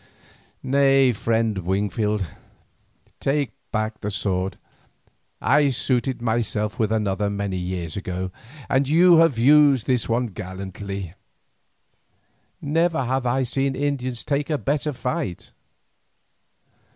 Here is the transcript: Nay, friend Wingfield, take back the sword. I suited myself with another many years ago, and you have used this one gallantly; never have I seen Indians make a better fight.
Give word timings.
Nay, 0.63 1.13
friend 1.13 1.59
Wingfield, 1.59 2.25
take 3.19 3.51
back 3.71 3.99
the 4.01 4.09
sword. 4.09 4.57
I 5.39 5.69
suited 5.69 6.23
myself 6.23 6.79
with 6.79 6.91
another 6.91 7.29
many 7.29 7.57
years 7.57 7.95
ago, 7.95 8.31
and 8.67 8.89
you 8.89 9.17
have 9.17 9.37
used 9.37 9.85
this 9.85 10.09
one 10.09 10.25
gallantly; 10.33 11.13
never 12.59 13.03
have 13.03 13.27
I 13.27 13.43
seen 13.43 13.75
Indians 13.75 14.25
make 14.27 14.49
a 14.49 14.57
better 14.57 14.91
fight. 14.91 15.51